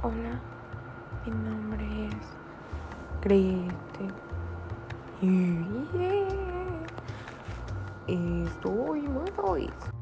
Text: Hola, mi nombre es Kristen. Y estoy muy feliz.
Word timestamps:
Hola, 0.00 0.40
mi 1.26 1.32
nombre 1.32 2.06
es 2.06 2.14
Kristen. 3.20 4.14
Y 8.06 8.44
estoy 8.44 9.00
muy 9.02 9.26
feliz. 9.32 9.97